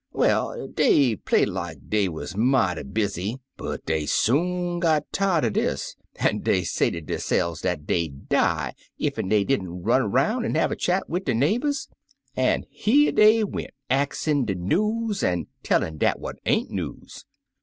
[0.13, 5.95] Well, dey played like dey wuz mighty busy, but dey soon git tired er dis,
[6.15, 8.75] an' dey say ter dey se'f dat dey'd die dead
[9.19, 11.87] ef dey did n't run 'roun' an' have a chat wid de neighbors;
[12.35, 17.27] an' here dey went, axin' de news, an' tellin' dat what ain't news.